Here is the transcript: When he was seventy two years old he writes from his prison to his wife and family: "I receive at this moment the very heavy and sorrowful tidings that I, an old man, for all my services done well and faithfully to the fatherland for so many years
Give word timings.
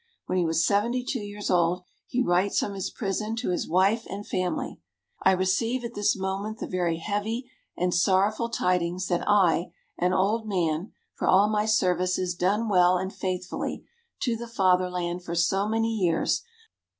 When 0.25 0.39
he 0.39 0.47
was 0.47 0.65
seventy 0.65 1.03
two 1.03 1.19
years 1.19 1.51
old 1.51 1.83
he 2.07 2.23
writes 2.23 2.57
from 2.57 2.73
his 2.73 2.89
prison 2.89 3.35
to 3.35 3.51
his 3.51 3.67
wife 3.69 4.07
and 4.09 4.25
family: 4.25 4.79
"I 5.21 5.31
receive 5.33 5.83
at 5.83 5.93
this 5.93 6.15
moment 6.17 6.57
the 6.57 6.65
very 6.65 6.97
heavy 6.97 7.51
and 7.77 7.93
sorrowful 7.93 8.49
tidings 8.49 9.05
that 9.09 9.23
I, 9.29 9.73
an 9.99 10.11
old 10.11 10.47
man, 10.47 10.91
for 11.13 11.27
all 11.27 11.49
my 11.51 11.67
services 11.67 12.33
done 12.33 12.67
well 12.67 12.97
and 12.97 13.13
faithfully 13.13 13.85
to 14.21 14.35
the 14.35 14.47
fatherland 14.47 15.23
for 15.23 15.35
so 15.35 15.67
many 15.69 15.93
years 15.95 16.41